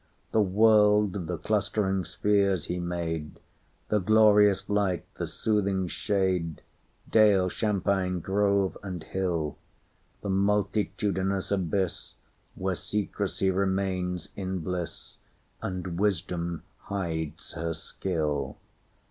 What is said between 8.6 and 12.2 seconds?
and hill; The multitudinous abyss,